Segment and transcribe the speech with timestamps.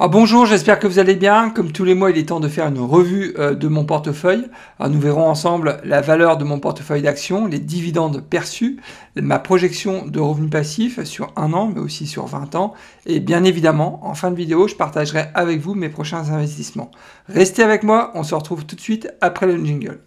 [0.00, 1.50] Alors bonjour, j'espère que vous allez bien.
[1.50, 4.44] Comme tous les mois, il est temps de faire une revue euh, de mon portefeuille.
[4.80, 8.80] Alors, nous verrons ensemble la valeur de mon portefeuille d'actions, les dividendes perçus,
[9.14, 12.74] ma projection de revenus passifs sur un an, mais aussi sur 20 ans.
[13.06, 16.90] Et bien évidemment, en fin de vidéo, je partagerai avec vous mes prochains investissements.
[17.28, 20.00] Restez avec moi, on se retrouve tout de suite après le jingle.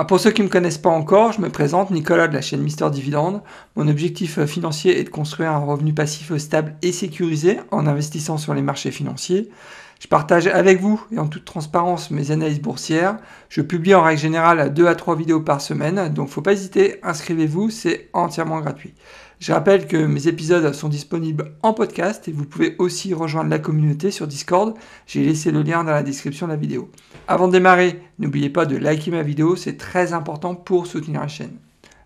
[0.00, 2.40] Ah, pour ceux qui ne me connaissent pas encore, je me présente Nicolas de la
[2.40, 3.42] chaîne Mister Dividende.
[3.74, 8.38] Mon objectif euh, financier est de construire un revenu passif stable et sécurisé en investissant
[8.38, 9.50] sur les marchés financiers.
[9.98, 13.16] Je partage avec vous et en toute transparence mes analyses boursières.
[13.48, 17.00] Je publie en règle générale 2 à 3 vidéos par semaine, donc faut pas hésiter,
[17.02, 18.94] inscrivez-vous, c'est entièrement gratuit.
[19.40, 23.60] Je rappelle que mes épisodes sont disponibles en podcast et vous pouvez aussi rejoindre la
[23.60, 24.74] communauté sur Discord.
[25.06, 26.90] J'ai laissé le lien dans la description de la vidéo.
[27.28, 31.28] Avant de démarrer, n'oubliez pas de liker ma vidéo, c'est très important pour soutenir la
[31.28, 31.56] chaîne.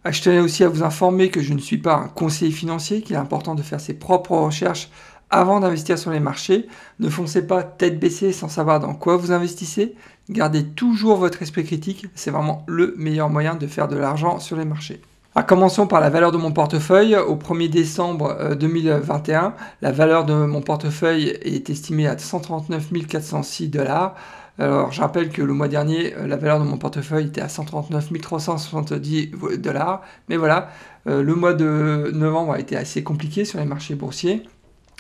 [0.05, 3.17] Ah, je aussi à vous informer que je ne suis pas un conseiller financier, qu'il
[3.17, 4.91] est important de faire ses propres recherches
[5.31, 6.67] avant d'investir sur les marchés.
[6.99, 9.95] Ne foncez pas tête baissée sans savoir dans quoi vous investissez.
[10.29, 14.59] Gardez toujours votre esprit critique, c'est vraiment le meilleur moyen de faire de l'argent sur
[14.59, 15.01] les marchés.
[15.35, 17.17] Ah, commençons par la valeur de mon portefeuille.
[17.17, 19.49] Au 1er décembre 2021, euh,
[19.81, 24.15] la valeur de mon portefeuille est estimée à 139 406 dollars.
[24.59, 27.49] Alors, je rappelle que le mois dernier, euh, la valeur de mon portefeuille était à
[27.49, 30.03] 139 370 dollars.
[30.29, 30.69] Mais voilà,
[31.07, 34.43] euh, le mois de novembre a été assez compliqué sur les marchés boursiers,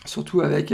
[0.07, 0.73] surtout avec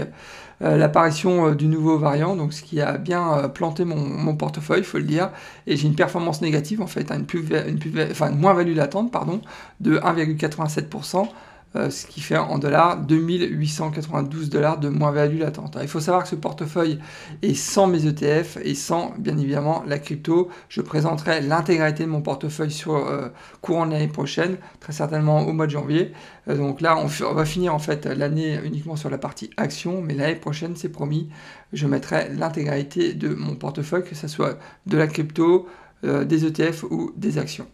[0.61, 4.85] l'apparition euh, du nouveau variant, donc ce qui a bien euh, planté mon, portefeuille, il
[4.85, 5.31] faut le dire,
[5.67, 9.41] et j'ai une performance négative en fait, une, une, enfin, une moins-value latente pardon,
[9.81, 11.29] de 1,87%.
[11.77, 15.77] Euh, ce qui fait en dollars 2892 dollars de moins-value latente.
[15.83, 16.99] il faut savoir que ce portefeuille
[17.43, 20.49] est sans mes ETF et sans bien évidemment la crypto.
[20.71, 23.29] Je présenterai l'intégralité de mon portefeuille sur euh,
[23.61, 26.13] courant de l'année prochaine, très certainement au mois de janvier.
[26.49, 30.15] Euh, donc là, on, va finir en fait l'année uniquement sur la partie action, mais
[30.15, 31.29] l'année prochaine, c'est promis,
[31.75, 35.69] je mettrai l'intégralité de mon portefeuille, que ce soit de la crypto,
[36.03, 37.67] des ETF ou des actions.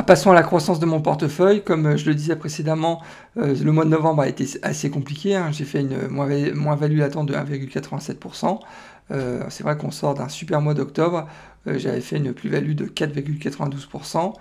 [0.00, 1.64] Ah, passons à la croissance de mon portefeuille.
[1.64, 3.02] Comme euh, je le disais précédemment,
[3.36, 5.34] euh, le mois de novembre a été assez compliqué.
[5.34, 5.50] Hein.
[5.50, 8.60] J'ai fait une moins-value latente de 1,87%.
[9.10, 11.26] Euh, c'est vrai qu'on sort d'un super mois d'octobre.
[11.66, 14.34] J'avais fait une plus-value de 4,92%.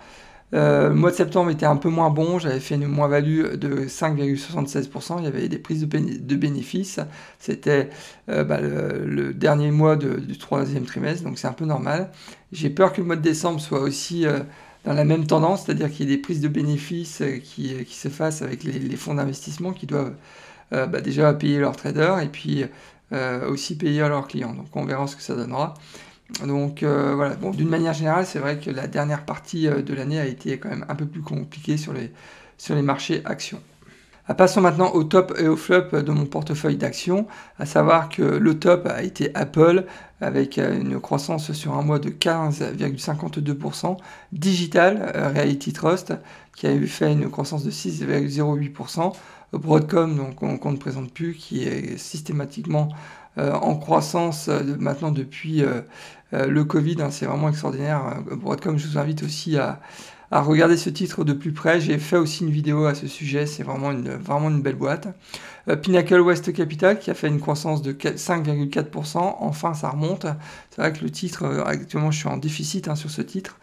[0.52, 5.16] le mois de septembre était un peu moins bon, j'avais fait une moins-value de 5,76%,
[5.18, 7.00] il y avait des prises de, bénéfices,
[7.40, 7.90] c'était
[8.28, 12.12] bah, le, dernier mois du troisième trimestre, donc c'est un peu normal.
[12.54, 14.26] J'ai peur que le mois de décembre soit aussi
[14.86, 17.84] dans la même tendance, c'est-à-dire qu'il y ait des prises de bénéfices euh, qui, euh,
[17.84, 20.16] qui se fassent avec les, fonds d'investissement qui doivent
[20.74, 22.66] euh, bah, déjà payer leurs traders et puis
[23.48, 24.54] aussi payer leurs clients.
[24.54, 25.76] Donc on verra ce que ça donnera.
[26.46, 30.58] Donc voilà, d'une manière générale, c'est vrai que la dernière partie de l'année a été
[30.58, 33.62] quand même un peu plus compliquée sur les marchés actions.
[34.30, 37.28] Ah, passons maintenant au top et au flop de mon portefeuille d'actions,
[37.60, 39.86] à savoir que le top a été Apple
[40.20, 43.96] avec euh, une croissance sur un mois de 15,52%,
[44.34, 46.14] Digital euh, Reality Trust
[46.58, 49.14] qui a eu fait une croissance de 6,08%,
[49.54, 52.90] Broadcom donc on, ne présente plus qui est systématiquement
[53.38, 55.64] euh, en croissance maintenant depuis
[56.34, 58.18] le Covid, hein, c'est vraiment extraordinaire.
[58.30, 59.80] Broadcom, je vous invite aussi à
[60.32, 61.80] à regarder ce titre de plus près.
[61.80, 65.08] J'ai fait aussi une vidéo à ce sujet, c'est vraiment une, vraiment une belle boîte.
[65.70, 70.26] Euh, Pinnacle West Capital qui a fait une croissance de 5,4%, enfin ça remonte.
[70.72, 73.58] C'est vrai que le titre, euh, actuellement je suis en déficit hein, sur ce titre.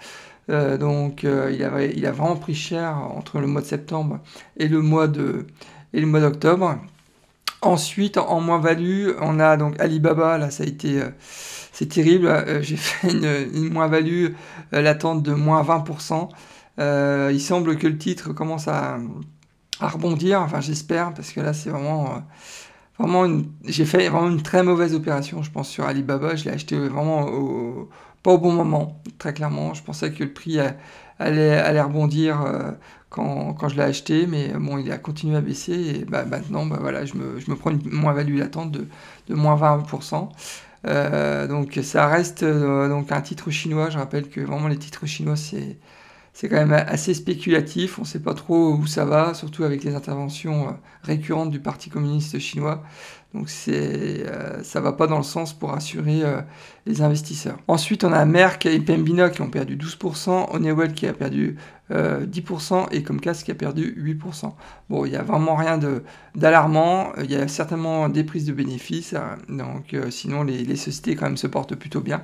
[0.50, 4.20] Euh, donc il, a, il a vraiment pris cher entre le mois de septembre
[4.58, 5.46] et le mois de
[5.92, 6.78] et le mois d'octobre.
[7.62, 11.00] Ensuite, en moins-value, on a donc Alibaba, là ça a été
[11.74, 12.62] c'est terrible.
[12.62, 13.10] J'ai fait
[13.52, 14.28] une, moins-value
[14.72, 16.30] latente de moins 20%.
[16.78, 18.98] Euh, il semble que le titre commence à,
[19.80, 22.18] rebondir, enfin j'espère, parce que là c'est vraiment, euh,
[22.98, 26.36] vraiment une, j'ai fait vraiment une très mauvaise opération, je pense, sur Alibaba.
[26.36, 27.88] Je l'ai acheté vraiment
[28.22, 29.74] pas au bon moment, très clairement.
[29.74, 30.58] Je pensais que le prix
[31.18, 32.72] allait, allait rebondir euh,
[33.10, 36.66] quand, quand, je l'ai acheté, mais bon, il a continué à baisser et bah, maintenant,
[36.66, 38.88] bah, voilà, je me, je me prends une moins-value latente de,
[39.28, 40.28] de moins 20%.
[40.84, 43.90] Donc ça reste donc un titre chinois.
[43.90, 45.78] Je rappelle que vraiment les titres chinois c'est
[46.34, 49.84] c'est quand même assez spéculatif, on ne sait pas trop où ça va, surtout avec
[49.84, 50.72] les interventions euh,
[51.02, 52.82] récurrentes du Parti communiste chinois.
[53.34, 54.24] Donc c'est,
[54.62, 56.22] ça va pas dans le sens pour assurer
[56.86, 57.58] les investisseurs.
[57.66, 61.56] Ensuite, on a Merck et Pembina qui ont perdu 12%, Honeywell qui a perdu
[61.90, 64.52] 10% et Comcast qui a perdu 8%.
[64.88, 65.80] Bon, il n'y a vraiment rien
[66.36, 67.12] d'alarmant.
[67.24, 69.14] Il y a certainement des prises de bénéfices.
[69.14, 69.36] Hein.
[69.48, 72.22] donc, sinon, les, les, sociétés quand même se portent plutôt bien.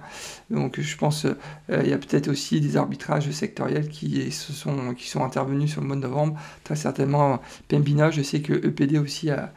[0.49, 1.27] Donc, je pense
[1.69, 5.97] il y a peut-être aussi des arbitrages sectoriels qui, qui sont intervenus sur le mois
[5.97, 6.38] de novembre.
[6.64, 9.52] Très certainement, Pembina, je sais que EPD aussi a,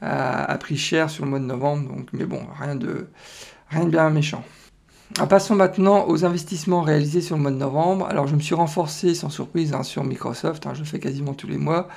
[0.00, 1.88] a, pris cher sur le mois de novembre.
[1.88, 3.08] Donc, mais bon, rien de,
[3.68, 4.44] rien de bien méchant.
[5.18, 8.06] Ah, passons maintenant aux investissements réalisés sur le mois de novembre.
[8.06, 11.34] Alors je me suis renforcé sans surprise hein, sur Microsoft, hein, je le fais quasiment
[11.34, 11.88] tous les mois.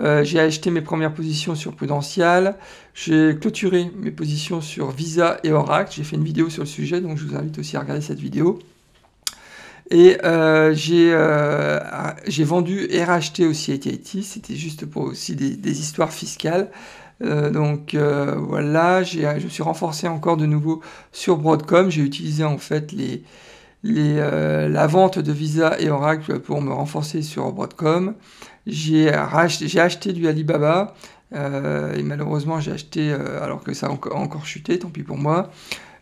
[0.00, 2.56] Euh, j'ai acheté mes premières positions sur Prudential,
[2.92, 7.00] j'ai clôturé mes positions sur Visa et Oracle, j'ai fait une vidéo sur le sujet,
[7.00, 8.58] donc je vous invite aussi à regarder cette vidéo.
[9.90, 16.12] Et euh, euh, j'ai vendu et racheté aussi AT&T, c'était juste pour aussi des histoires
[16.12, 16.70] fiscales.
[17.22, 21.90] Euh, donc voilà, je me suis renforcé encore de nouveau sur Broadcom.
[21.90, 23.22] J'ai utilisé en fait les,
[23.84, 28.14] les, la vente de Visa et Oracle pour me renforcer sur Broadcom.
[28.66, 30.94] J'ai acheté du Alibaba
[31.32, 35.50] et malheureusement j'ai acheté alors que ça a encore chuté, tant pis pour moi.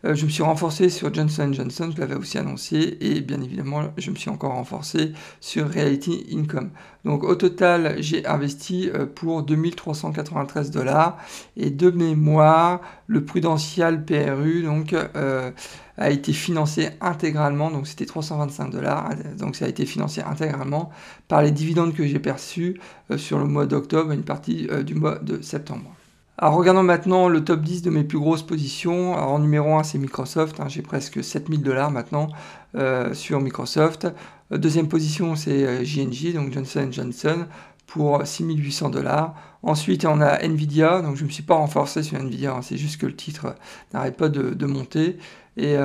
[0.04, 3.84] Euh, je me suis renforcé sur Johnson Johnson, je l'avais aussi annoncé, et bien évidemment,
[3.96, 6.70] je me suis encore renforcé sur Reality Income.
[7.04, 11.16] Donc au total, j'ai investi euh, pour 2393 dollars,
[11.56, 15.50] et de mémoire, le prudential PRU donc, euh,
[15.96, 20.90] a été financé intégralement, donc c'était 325 dollars, donc ça a été financé intégralement
[21.28, 22.78] par les dividendes que j'ai perçus
[23.16, 25.94] sur le mois d'octobre et une partie du mois de septembre.
[26.36, 29.16] Alors regardons maintenant le top 10 de mes plus grosses positions.
[29.16, 30.66] Alors en numéro 1 c'est Microsoft, hein.
[30.68, 32.28] j'ai presque 7000 dollars maintenant
[32.74, 34.08] euh, sur Microsoft.
[34.50, 37.46] Euh, deuxième position c'est JNJ, euh, donc Johnson Johnson
[37.86, 39.34] pour 6800 dollars.
[39.62, 42.62] Ensuite on a Nvidia, donc je ne me suis pas renforcé sur Nvidia, hein.
[42.62, 43.54] c'est juste que le titre
[43.92, 45.18] n'arrête pas de, monter.
[45.56, 45.76] Et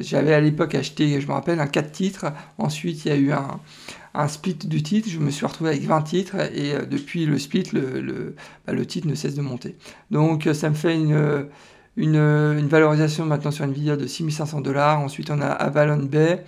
[0.00, 2.26] j'avais à l'époque acheté, je me rappelle, un 4 titres.
[2.56, 3.58] Ensuite il y a eu un,
[4.14, 7.38] un split du titre, je me suis retrouvé avec 20 titres et euh, depuis le
[7.38, 8.34] split, le,
[8.66, 9.76] bah, le, titre ne cesse de monter.
[10.10, 11.48] Donc euh, ça me fait une,
[11.96, 15.00] une, valorisation maintenant sur Nvidia de 6500 dollars.
[15.00, 16.44] Ensuite on a Avalon Bay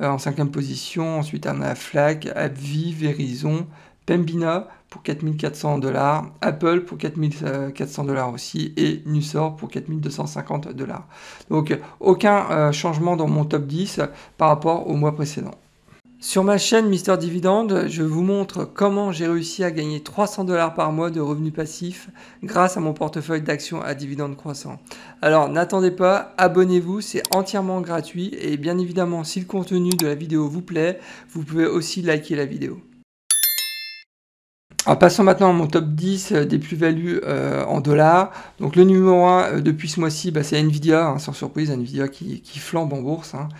[0.00, 1.18] euh, en cinquième position.
[1.18, 3.66] Ensuite on a FLAC, AbbVie, Verizon,
[4.06, 11.06] Pembina pour 4400 dollars, Apple pour 4400 dollars aussi et Nusor pour 4250 dollars.
[11.50, 14.00] Donc aucun changement dans mon top 10
[14.38, 15.54] par rapport au mois précédent.
[16.20, 20.74] Sur ma chaîne Mister Dividende, je vous montre comment j'ai réussi à gagner 300 dollars
[20.74, 22.10] par mois de revenus passifs
[22.42, 24.80] grâce à mon portefeuille d'actions à dividendes croissants.
[25.22, 30.16] Alors n'attendez pas, abonnez-vous, c'est entièrement gratuit et bien évidemment si le contenu de la
[30.16, 30.98] vidéo vous plaît,
[31.30, 32.80] vous pouvez aussi liker la vidéo.
[34.88, 38.32] Alors passons maintenant à mon top 10 euh, des plus-values euh, en dollars.
[38.58, 42.08] Donc le numéro 1 euh, depuis ce mois-ci, bah, c'est Nvidia, hein, sans surprise, Nvidia
[42.08, 43.34] qui, flambe en bourse.
[43.34, 43.50] Hein.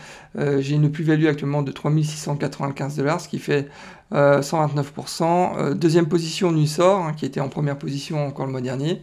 [0.60, 3.68] J'ai une plus-value actuellement de 3695 dollars, ce qui fait
[4.12, 5.74] 129%.
[5.74, 9.02] deuxième position Nusor, hein, qui était en première position encore le mois dernier,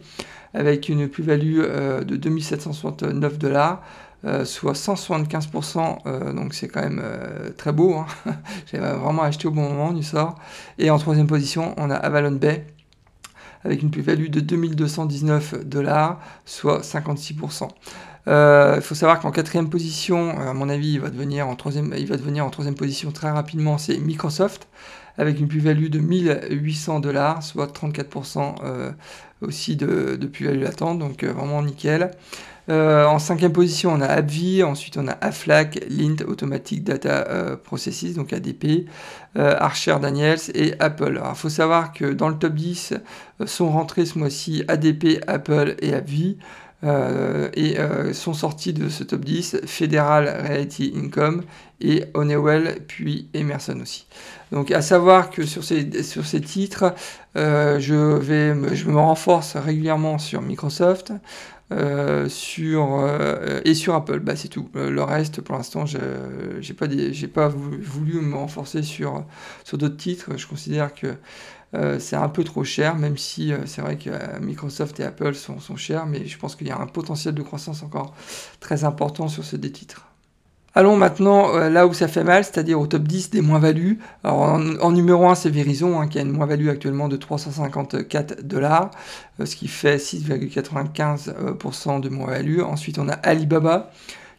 [0.56, 1.60] avec une plus-value
[2.04, 3.82] de 2769 dollars.
[4.26, 7.94] Euh, soit 175%, euh, donc c'est quand même euh, très beau.
[7.94, 8.06] Hein.
[8.72, 10.36] J'ai vraiment acheté au bon moment du sort.
[10.78, 12.66] Et en troisième position, on a Avalon Bay
[13.62, 17.68] avec une plus-value de 2219 dollars, soit 56%.
[18.28, 22.06] Il faut savoir qu'en quatrième position, à mon avis, il va devenir en troisième, il
[22.06, 24.68] va devenir en troisième position très rapidement, c'est Microsoft,
[25.18, 28.94] avec une plus-value de 1800 dollars, soit 34%
[29.40, 32.10] aussi de, plus-value latente, donc vraiment nickel.
[32.68, 37.56] Euh, en cinquième position, on a AbbVie, ensuite on a Aflac, Lint Automatic Data euh,
[37.56, 38.88] Processes, donc ADP,
[39.36, 41.16] euh, Archer Daniels et Apple.
[41.18, 42.94] Alors il faut savoir que dans le top 10
[43.44, 46.38] sont rentrés ce mois-ci ADP, Apple et AbbVie.
[46.82, 47.76] Et
[48.12, 51.42] sont sortis de ce top 10 Federal Reality Income
[51.80, 54.06] et Honeywell puis Emerson aussi.
[54.52, 56.94] Donc à savoir que sur ces, sur ces titres,
[57.34, 61.12] je, vais je me renforce régulièrement sur Microsoft,
[61.72, 64.20] euh, sur, euh, et sur Apple.
[64.20, 64.68] Bah, c'est tout.
[64.76, 66.86] Euh, le reste, pour l'instant, j'ai pas,
[67.34, 69.24] pas voulu, me renforcer sur,
[69.64, 70.30] sur d'autres titres.
[70.36, 71.16] Je considère que
[71.98, 76.06] c'est un peu trop cher, même si c'est vrai que Microsoft et Apple sont, chers,
[76.06, 78.14] mais je pense qu'il y a un potentiel de croissance encore
[78.60, 80.06] très important sur ces deux titres.
[80.76, 83.98] Allons maintenant euh, là où ça fait mal, c'est-à-dire au top 10 des moins-values.
[84.22, 88.90] Alors en, numéro 1, c'est Verizon, hein, qui a une moins-value actuellement de 354 dollars,
[89.40, 92.60] euh, ce qui fait 6,95% de moins-value.
[92.60, 93.90] Ensuite, on a Alibaba,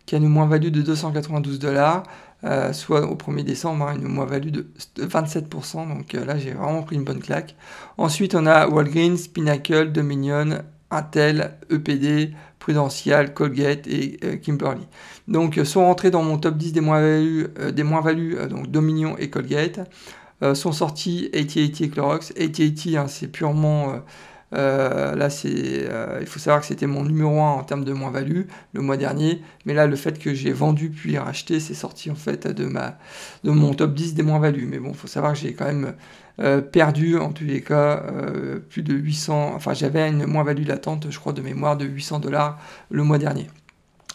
[0.06, 2.04] qui a une moins-value de 292 dollars.
[2.44, 4.68] Euh, soit au 1er décembre, hein, une moins-value de
[5.00, 7.56] 27%, donc là j'ai vraiment pris une bonne claque.
[7.98, 10.60] Ensuite on a Walgreens, Pinnacle, Dominion,
[10.92, 14.88] Intel, EPD, Prudential, Colgate et Kimberly.
[15.28, 19.80] Donc sont rentrés dans mon top 10 des moins-values, des moins-values donc Dominion et Colgate.
[20.54, 22.34] sont sortis AT&T et Clorox.
[22.40, 24.04] AT&T, hein, c'est purement
[24.54, 28.44] euh, là, euh, il faut savoir que c'était mon numéro 1 en termes de moins-value
[28.74, 29.42] le mois dernier.
[29.66, 32.98] Mais là, le fait que j'ai vendu puis racheté, c'est sorti en fait de, ma,
[33.44, 34.66] de mon top 10 des moins-values.
[34.66, 35.94] Mais bon, il faut savoir que j'ai quand même
[36.40, 38.04] euh, perdu en tous les cas
[38.70, 39.54] plus de 800.
[39.56, 43.48] Enfin, j'avais une moins-value latente, je crois, de mémoire de 800 dollars le mois dernier.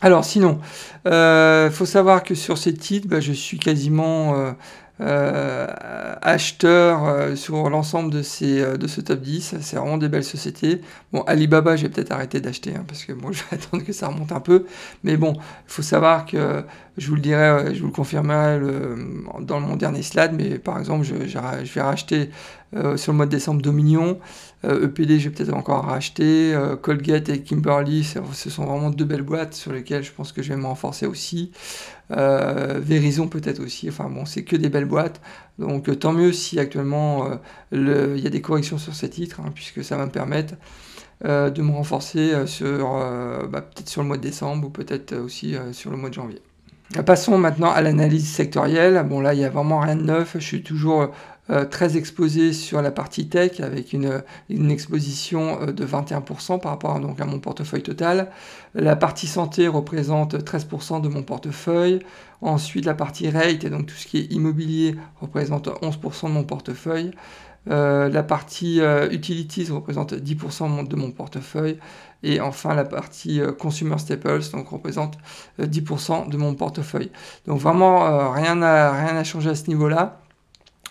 [0.00, 0.58] Alors sinon,
[1.06, 4.54] il faut savoir que sur ces titres, bah, je suis quasiment
[6.22, 9.56] acheteur euh, sur l'ensemble de, ces, euh, de ce top 10.
[9.60, 10.80] C'est vraiment des belles sociétés.
[11.12, 14.08] Bon, Alibaba, j'ai peut-être arrêté d'acheter hein, parce que bon, je vais attendre que ça
[14.08, 14.66] remonte un peu.
[15.02, 16.64] Mais bon, il faut savoir que
[16.98, 18.60] je vous le dirai, je vous le confirmerai
[19.40, 20.32] dans mon dernier slide.
[20.34, 22.30] Mais par exemple, je, vais racheter
[22.96, 24.18] sur le mois de décembre Dominion.
[24.64, 26.56] EPD, e je vais peut-être encore racheter.
[26.82, 30.50] Colgate et Kimberly, ce sont vraiment deux belles boîtes sur lesquelles je pense que je
[30.50, 31.50] vais me renforcer aussi.
[32.10, 33.88] Euh, Verizon peut-être aussi.
[33.88, 35.20] Enfin bon, c'est que des belles boîtes.
[35.58, 37.28] Donc euh, tant mieux si actuellement
[37.72, 40.54] euh, il y a des corrections sur ces titres, hein, puisque ça va me permettre
[41.24, 42.94] de me renforcer sur
[43.48, 46.42] bah, peut-être sur le mois de décembre ou peut-être aussi sur le mois de janvier.
[47.00, 49.02] Passons maintenant à l'analyse sectorielle.
[49.08, 50.32] Bon là, il n'y a vraiment rien de neuf.
[50.34, 51.10] Je suis toujours
[51.50, 56.94] euh, très exposé sur la partie tech avec une, exposition euh, de 21% par rapport
[56.94, 58.30] à mon portefeuille total.
[58.76, 61.98] La partie santé représente 13% de mon portefeuille.
[62.42, 67.10] Ensuite, la partie rate, donc tout ce qui est immobilier, représente 11% de mon portefeuille.
[67.70, 68.80] Euh, la partie
[69.10, 71.78] utilities représente 10% de mon portefeuille.
[72.22, 75.18] Et enfin, la partie consumer staples donc, représente
[75.60, 77.10] 10% de mon portefeuille.
[77.46, 80.21] Donc vraiment, rien n'a rien à ce niveau-là.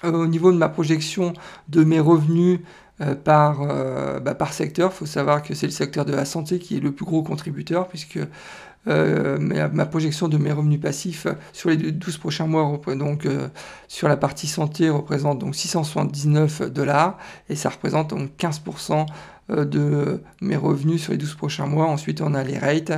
[0.03, 1.33] Euh, au niveau de ma projection
[1.69, 2.59] de mes revenus
[3.01, 6.25] euh, par, euh, bah, par secteur, il faut savoir que c'est le secteur de la
[6.25, 8.19] santé qui est le plus gros contributeur, puisque
[8.87, 13.27] ma, projection de mes revenus passifs sur les 12 prochains mois, donc
[13.87, 19.05] sur la partie santé, représente donc 679 dollars, et ça représente donc 15%
[19.51, 21.87] de mes revenus sur les 12 prochains mois.
[21.87, 22.93] Ensuite, on a les rates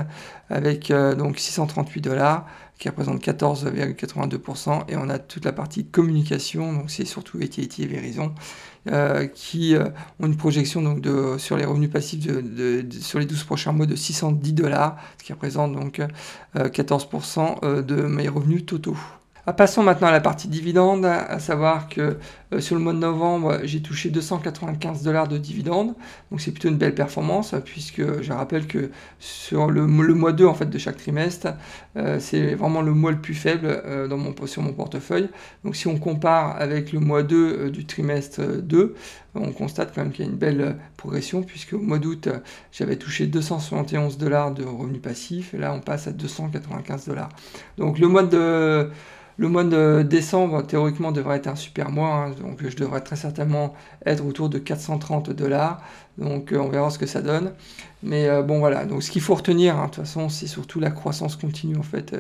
[0.50, 2.46] avec donc 638 dollars
[2.84, 7.88] qui représente 14,82%, et on a toute la partie communication, donc c'est surtout AT&T et
[7.88, 8.34] Verizon,
[8.92, 9.86] euh, qui euh,
[10.20, 12.28] ont une projection donc de, sur les revenus passifs
[13.00, 16.02] sur les 12 prochains mois de 610 dollars, ce qui représente donc
[16.56, 18.98] 14% euh, de mes revenus totaux.
[19.46, 22.16] Ah, passons maintenant à la partie dividende, à savoir que
[22.54, 25.96] euh, sur le mois de novembre, j'ai touché 295 dollars de dividendes,
[26.32, 30.54] donc c'est plutôt une belle performance, puisque je rappelle que sur le, mois 2 en
[30.54, 31.50] fait, de chaque trimestre,
[31.98, 35.28] euh, c'est vraiment le mois le plus faible euh, dans mon, sur mon portefeuille.
[35.66, 38.96] Donc si on compare avec le mois 2 du trimestre 2,
[39.36, 42.30] on constate quand même qu'il y a une belle progression, puisque au mois d'août,
[42.72, 47.30] j'avais touché 271 dollars de revenus passifs, et là on passe à 295 dollars.
[47.78, 48.90] Donc le mois de
[49.38, 52.14] le mois de décembre, théoriquement, devrait être un super mois.
[52.14, 52.36] Hein.
[52.40, 53.74] donc, je devrais très certainement
[54.06, 55.82] être autour de 430 dollars.
[56.18, 57.54] Donc, euh, on verra ce que ça donne.
[58.04, 58.86] Mais euh, bon, voilà.
[58.86, 61.84] Donc, ce qu'il faut retenir, hein, de toute façon, c'est surtout la croissance continue, en
[61.84, 62.16] fait,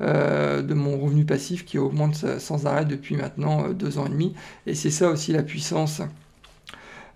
[0.00, 4.34] euh, de mon revenu passif qui augmente sans arrêt depuis maintenant deux ans et demi.
[4.66, 6.02] Et c'est ça aussi la puissance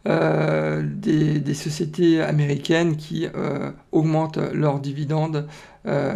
[0.06, 3.26] des, sociétés américaines qui
[3.92, 5.46] augmentent leurs dividendes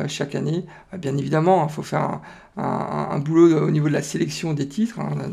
[0.06, 0.64] chaque année.
[0.98, 2.22] Bien évidemment, il faut faire un,
[2.56, 5.00] un, boulot au niveau de la sélection des titres.
[5.00, 5.32] Hein.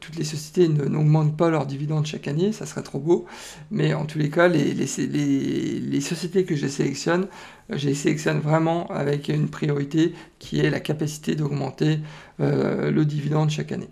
[0.00, 3.26] toutes les sociétés n'augmentent pas leurs dividendes chaque année, ça serait trop beau.
[3.70, 7.26] Mais en tous les cas, les, les, sociétés que je sélectionne,
[7.68, 12.00] je les sélectionne vraiment avec une priorité qui est la capacité d'augmenter
[12.40, 13.90] euh, le dividende chaque année.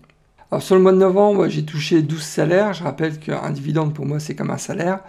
[0.51, 2.73] Alors sur le mois de novembre, j'ai touché 12 salaires.
[2.73, 5.01] Je rappelle qu'un dividende pour moi c'est comme un salaire.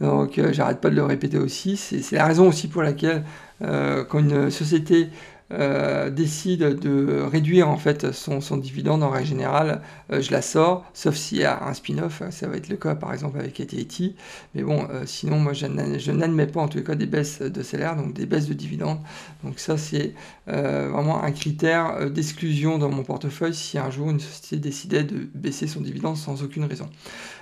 [0.00, 1.76] Donc euh, j'arrête pas de le répéter aussi.
[1.76, 3.24] C'est la raison aussi pour laquelle
[3.62, 5.10] euh, quand une société
[5.50, 9.80] euh, décide de réduire en fait son, dividende en règle générale,
[10.12, 12.94] euh, je la sors, sauf s'il y a un spin-off, ça va être le cas
[12.94, 14.14] par exemple avec AT&T,
[14.54, 15.66] mais bon, euh, sinon moi je
[16.12, 18.98] n'admets pas en tout cas des baisses de salaire, donc des baisses de dividendes,
[19.42, 20.12] donc ça c'est
[20.46, 25.66] vraiment un critère d'exclusion dans mon portefeuille si un jour une société décidait de baisser
[25.66, 26.88] son dividende sans aucune raison.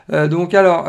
[0.09, 0.85] Donc alors,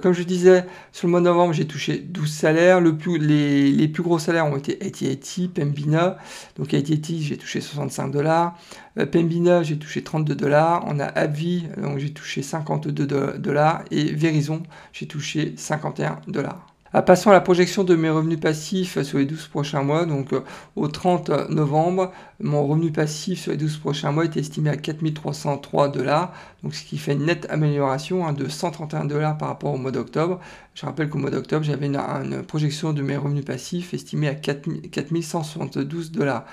[0.00, 2.80] comme je disais, sur le mois de novembre, j'ai touché 12 salaires.
[2.80, 6.18] Les, plus gros salaires ont été AT&T, Pembina,
[6.56, 8.56] donc AT&T, j'ai touché 65 dollars.
[8.98, 10.84] Euh, Pembina, j'ai touché 32 dollars.
[10.86, 13.06] On a Avi, donc j'ai touché 52
[13.38, 13.82] dollars.
[13.90, 14.62] Et Verizon,
[14.92, 16.69] j'ai touché 51 dollars.
[16.92, 20.06] À passons à la projection de mes revenus passifs sur les 12 prochains mois.
[20.06, 20.40] Donc euh,
[20.74, 25.88] au 30 novembre, mon revenu passif sur les 12 prochains mois est estimé à 4303
[25.90, 26.32] dollars,
[26.64, 29.92] donc ce qui fait une nette amélioration hein, de 131 dollars par rapport au mois
[29.92, 30.40] d'octobre.
[30.74, 34.34] Je rappelle qu'au mois d'octobre, j'avais une, une, projection de mes revenus passifs estimée à
[34.34, 36.44] 4172 dollars.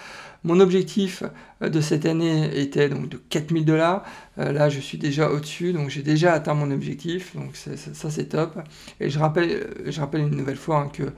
[0.43, 1.23] Mon objectif
[1.61, 4.03] euh, de cette année était donc de 4000 dollars.
[4.37, 7.35] Euh, là, je suis déjà au-dessus, donc j'ai déjà atteint mon objectif.
[7.35, 8.57] Donc ça, c'est top.
[8.99, 11.13] Et je rappelle, euh, une nouvelle fois hein, que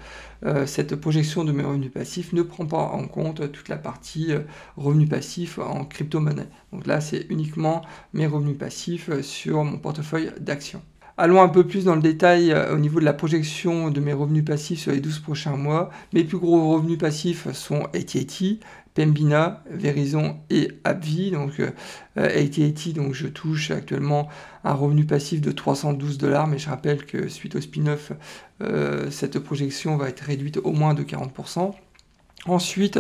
[0.66, 4.32] cette projection de mes revenus passifs ne prend pas en compte toute la partie
[4.78, 6.48] revenus passifs en crypto-monnaie.
[6.72, 7.82] Donc là, c'est uniquement
[8.14, 10.82] mes revenus passifs sur mon portefeuille d'actions.
[11.22, 14.46] Allons un peu plus dans le détail au niveau de la projection de mes revenus
[14.46, 15.90] passifs sur les 12 prochains mois.
[16.14, 18.62] Mes plus gros revenus passifs sont AT&T,
[18.94, 21.32] Pembina, Verizon et Abvi.
[21.32, 21.72] Donc euh,
[22.96, 24.30] donc je touche actuellement
[24.64, 28.14] un revenu passif de 312 dollars, mais je rappelle que suite au spin-off,
[28.62, 31.74] euh, cette projection va être réduite au moins de 40%.
[32.46, 33.00] Ensuite,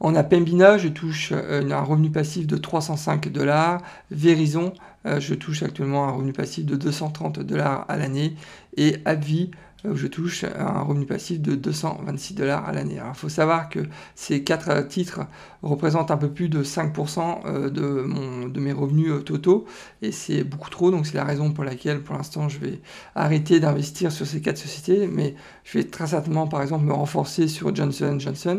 [0.00, 3.82] on a Pembina, je touche euh, un revenu passif de 305 dollars.
[4.10, 4.72] Verizon,
[5.04, 8.34] je touche actuellement un revenu passif de 230 dollars à l'année.
[8.76, 9.50] Et Abvi,
[9.84, 12.96] je touche un revenu passif de 226 dollars à l'année.
[12.96, 13.80] il faut savoir que
[14.14, 15.20] ces quatre titres
[15.62, 19.66] représentent un peu plus de 5% euh, de, mes revenus euh, totaux
[20.02, 22.80] et c'est beaucoup trop, donc c'est la raison pour laquelle pour l'instant je vais
[23.14, 25.34] arrêter d'investir sur ces quatre sociétés, mais
[25.64, 28.58] je vais très certainement par exemple me renforcer sur Johnson Johnson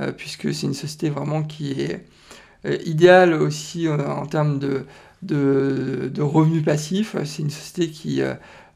[0.00, 2.04] euh, puisque c'est une société vraiment qui est
[2.84, 4.84] idéale aussi en termes de,
[5.22, 7.14] de, de, revenus passifs.
[7.24, 8.20] C'est une société qui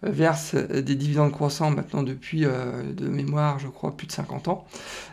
[0.02, 4.66] verse des dividendes croissants maintenant depuis, euh, de mémoire, je crois, plus de 50 ans.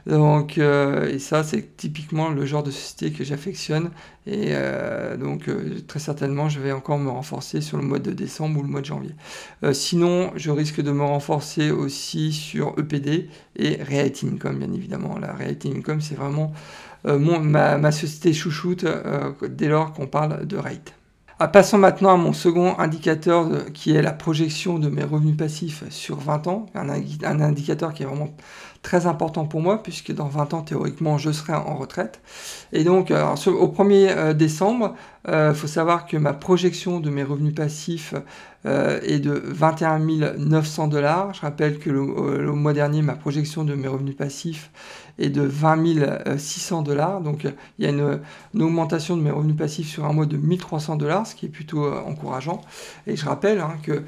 [0.08, 3.92] Donc, euh, et ça, c'est typiquement le genre de société que j'affectionne.
[4.26, 5.50] Et euh, donc,
[5.88, 8.82] très certainement, je vais encore me renforcer sur le mois de décembre ou le mois
[8.82, 9.16] de janvier.
[9.74, 15.18] sinon, je risque de me renforcer aussi sur EPD et Reality Income, bien évidemment.
[15.20, 16.54] La Reality Income, c'est vraiment
[17.06, 18.86] mon, ma, ma, société chouchoute
[19.48, 20.99] dès lors qu'on parle de rate.
[21.42, 25.86] Ah, passons maintenant à mon second indicateur qui est la projection de mes revenus passifs
[25.90, 26.90] sur 20 ans, un,
[27.40, 28.36] indicateur qui est vraiment
[28.82, 32.22] très important pour moi puisque dans 20 ans théoriquement je serai en retraite.
[32.72, 34.96] Et donc au 1er euh, décembre,
[35.28, 38.14] il euh, faut savoir que ma projection de mes revenus passifs
[38.66, 40.00] euh, est de 21
[40.38, 41.34] 900 dollars.
[41.34, 44.72] Je rappelle que le, mois dernier, ma projection de mes revenus passifs
[45.18, 47.22] est de 20 600 dollars.
[47.22, 47.46] Donc
[47.78, 48.22] il y a une,
[48.62, 51.86] augmentation de mes revenus passifs sur un mois de 1300 dollars, ce qui est plutôt
[51.86, 52.62] encourageant.
[53.06, 54.04] Et je rappelle hein, que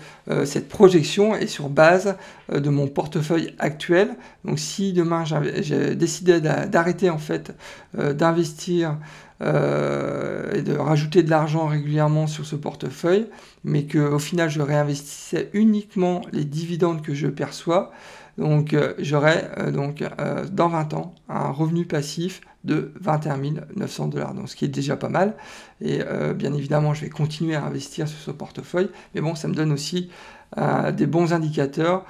[0.46, 2.16] cette projection est sur base
[2.50, 4.16] de mon portefeuille actuel.
[4.46, 7.54] Donc si demain j'ai décidé d'arrêter en fait
[7.94, 8.98] d'investir
[9.42, 13.28] euh, et de rajouter de l'argent régulièrement sur ce portefeuille,
[13.64, 17.92] mais qu'au final je réinvestissais uniquement les dividendes que je perçois.
[18.38, 20.04] Donc euh, j'aurai euh, donc
[20.52, 23.40] dans 20 ans un revenu passif de 21
[23.76, 25.36] 900 dollars, donc ce qui est déjà pas mal.
[25.82, 26.02] Et
[26.36, 29.72] bien évidemment, je vais continuer à investir sur ce portefeuille, mais bon, ça me donne
[29.72, 30.12] aussi
[30.94, 32.06] des bons indicateurs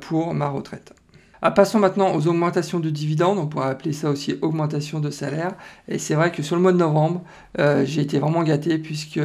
[0.00, 0.92] pour ma retraite.
[1.40, 5.54] Ah, passons maintenant aux augmentations de dividendes, on pourrait appeler ça aussi augmentation de salaire.
[5.86, 7.22] Et c'est vrai que sur le mois de novembre,
[7.60, 9.20] euh, j'ai été vraiment gâté puisque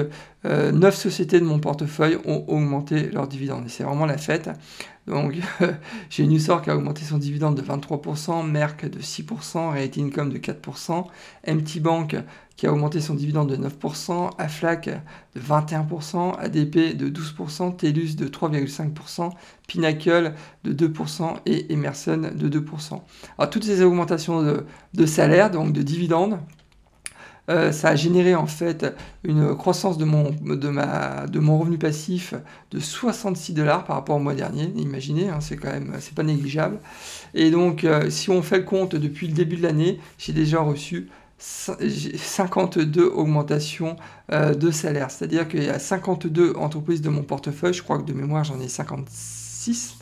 [0.46, 3.66] euh, 9 sociétés de mon portefeuille ont augmenté leurs dividendes.
[3.66, 4.50] Et c'est vraiment la fête.
[5.08, 5.36] Donc
[6.10, 10.38] j'ai Newsor qui a augmenté son dividende de 23%, Merck de 6%, Realty Income de
[10.38, 11.06] 4%,
[11.48, 12.16] MT Bank
[12.56, 14.90] qui a augmenté son dividende de 9%, Aflac
[15.36, 19.32] de 21%, ADP de 12%, TELUS de 3,5%,
[19.68, 23.02] Pinnacle de 2% et Emerson de 2%.
[23.38, 24.64] Alors toutes ces augmentations
[24.94, 26.40] de, salaire, donc de dividendes,
[27.50, 32.36] euh, ça a généré en fait une croissance de mon revenu passif
[32.72, 34.72] de 66 dollars par rapport au mois dernier.
[34.78, 36.80] Imaginez, hein, c'est quand même c'est pas négligeable.
[37.34, 40.62] Et donc, euh, si on fait le compte depuis le début de l'année, j'ai déjà
[40.62, 43.96] reçu 52 augmentations
[44.32, 45.12] euh, de salaire.
[45.12, 48.60] C'est-à-dire qu'il y a 52 entreprises de mon portefeuille, je crois que de mémoire j'en
[48.60, 49.98] ai 56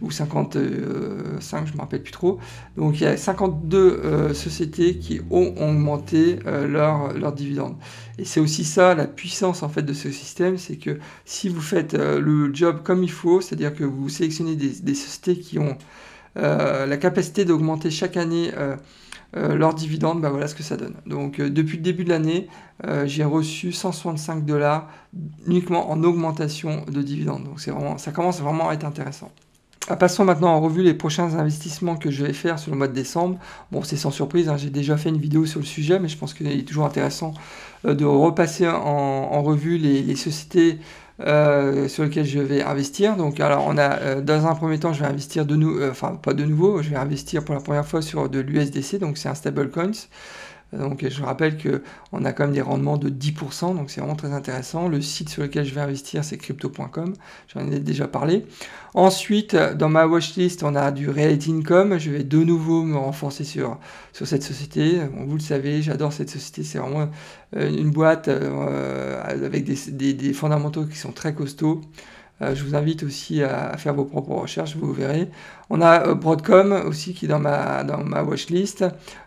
[0.00, 2.38] ou 55, je ne me rappelle plus trop.
[2.76, 7.76] Donc il y a 52 euh, sociétés qui ont augmenté euh, leurs dividendes.
[8.18, 11.60] Et c'est aussi ça la puissance en fait de ce système, c'est que si vous
[11.60, 15.76] faites le job comme il faut, c'est-à-dire que vous sélectionnez des sociétés qui ont
[16.36, 18.76] la capacité d'augmenter chaque année euh,
[19.34, 20.94] leurs dividendes, bah voilà ce que ça donne.
[21.06, 22.48] Donc euh, depuis le début de l'année,
[22.86, 24.88] euh, j'ai reçu 165 dollars
[25.46, 27.44] uniquement en augmentation de dividendes.
[27.44, 29.30] Donc c'est vraiment, ça commence vraiment à être intéressant.
[29.88, 32.88] Ah, passons maintenant en revue les prochains investissements que je vais faire sur le mois
[32.88, 33.38] de décembre.
[33.70, 36.16] Bon, c'est sans surprise, hein, j'ai déjà fait une vidéo sur le sujet, mais je
[36.16, 37.34] pense qu'il est toujours intéressant
[37.84, 40.78] de repasser en, revue les, sociétés
[41.20, 43.16] euh, sur lequel je vais investir.
[43.16, 46.16] Donc, alors, on a, euh, dans un premier temps, je vais investir de nouveau, enfin,
[46.16, 49.28] pas de nouveau, je vais investir pour la première fois sur de l'USDC, donc c'est
[49.28, 50.08] un stablecoins.
[50.72, 54.32] Donc je rappelle qu'on a quand même des rendements de 10%, donc c'est vraiment très
[54.32, 54.88] intéressant.
[54.88, 57.14] Le site sur lequel je vais investir, c'est crypto.com,
[57.52, 58.46] j'en ai déjà parlé.
[58.94, 61.98] Ensuite, dans ma watchlist, on a du Reality Income.
[61.98, 63.78] Je vais de nouveau me renforcer sur,
[64.12, 65.00] sur cette société.
[65.26, 67.08] vous le savez, j'adore cette société, c'est vraiment
[67.56, 71.80] euh, une boîte euh, avec des fondamentaux qui sont très costauds.
[72.42, 75.28] Euh, je vous invite aussi à, faire vos propres recherches, vous verrez.
[75.70, 78.84] On a euh, Broadcom aussi qui est dans ma, dans ma watchlist,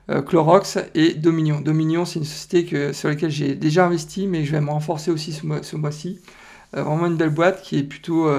[0.09, 1.61] euh, Clorox et Dominion.
[1.61, 5.11] Dominion, c'est une société que, sur laquelle j'ai déjà investi, mais je vais me renforcer
[5.11, 6.19] aussi ce, mois, ci
[6.73, 8.29] vraiment une belle boîte qui est plutôt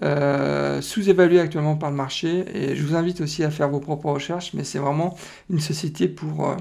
[0.00, 2.44] sous-évaluée actuellement par le marché.
[2.54, 5.16] Et je vous invite aussi à faire vos propres recherches, mais c'est vraiment
[5.50, 6.56] une société pour...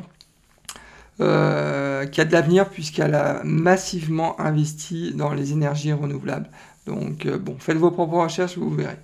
[1.19, 6.49] qui a de l'avenir puisqu'elle a massivement investi dans les énergies renouvelables.
[6.85, 8.97] Donc euh, bon, faites vos propres recherches, vous verrez.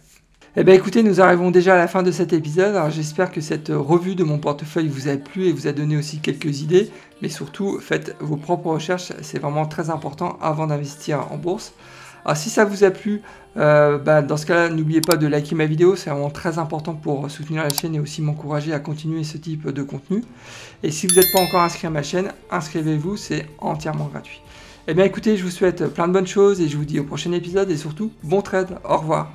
[0.56, 2.76] Eh bien écoutez, nous arrivons déjà à la fin de cet épisode.
[2.76, 5.96] Alors j'espère que cette revue de mon portefeuille vous a plu et vous a donné
[5.96, 6.90] aussi quelques idées.
[7.22, 11.74] Mais surtout, faites vos propres recherches, c'est vraiment très important avant d'investir en bourse.
[12.26, 13.22] Alors si ça vous a plu,
[13.58, 16.94] euh, bah, dans ce cas-là, n'oubliez pas de liker ma vidéo, c'est vraiment très important
[16.94, 20.24] pour soutenir la chaîne et aussi m'encourager à continuer ce type de contenu.
[20.84, 24.42] Et si vous n'êtes pas encore inscrit à ma chaîne, inscrivez-vous, c'est entièrement gratuit.
[24.92, 27.04] Eh bien écoutez, je vous souhaite plein de bonnes choses et je vous dis au
[27.04, 29.32] prochain épisode et surtout, bon trade, au revoir.